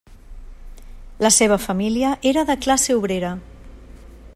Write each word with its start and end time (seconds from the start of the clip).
La 1.25 1.31
seva 1.35 1.59
família 1.67 2.15
era 2.33 2.47
de 2.51 2.57
classe 2.67 2.97
obrera. 3.03 3.35